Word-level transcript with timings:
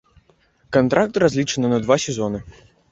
Кантракт 0.79 1.21
разлічаны 1.27 1.67
на 1.77 1.83
два 1.87 1.95
сезоны. 2.07 2.39